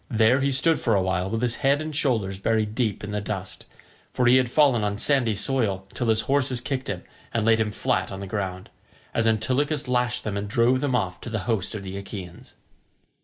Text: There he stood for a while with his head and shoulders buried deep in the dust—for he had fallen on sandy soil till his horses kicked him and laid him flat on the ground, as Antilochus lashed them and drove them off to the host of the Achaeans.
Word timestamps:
There 0.09 0.41
he 0.41 0.51
stood 0.51 0.79
for 0.79 0.95
a 0.95 1.01
while 1.03 1.29
with 1.29 1.43
his 1.43 1.57
head 1.57 1.79
and 1.79 1.95
shoulders 1.95 2.39
buried 2.39 2.73
deep 2.73 3.03
in 3.03 3.11
the 3.11 3.21
dust—for 3.21 4.25
he 4.25 4.37
had 4.37 4.49
fallen 4.49 4.83
on 4.83 4.97
sandy 4.97 5.35
soil 5.35 5.87
till 5.93 6.07
his 6.09 6.21
horses 6.21 6.59
kicked 6.59 6.87
him 6.87 7.03
and 7.31 7.45
laid 7.45 7.59
him 7.59 7.69
flat 7.69 8.11
on 8.11 8.19
the 8.19 8.25
ground, 8.25 8.71
as 9.13 9.27
Antilochus 9.27 9.87
lashed 9.87 10.23
them 10.23 10.37
and 10.37 10.47
drove 10.47 10.81
them 10.81 10.95
off 10.95 11.21
to 11.21 11.29
the 11.29 11.41
host 11.45 11.75
of 11.75 11.83
the 11.83 11.97
Achaeans. 11.97 12.55